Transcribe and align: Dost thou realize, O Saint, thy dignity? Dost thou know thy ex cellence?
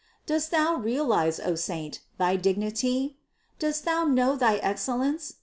Dost 0.25 0.49
thou 0.49 0.77
realize, 0.77 1.39
O 1.39 1.53
Saint, 1.53 1.99
thy 2.17 2.35
dignity? 2.35 3.17
Dost 3.59 3.85
thou 3.85 4.03
know 4.03 4.35
thy 4.35 4.55
ex 4.57 4.87
cellence? 4.87 5.33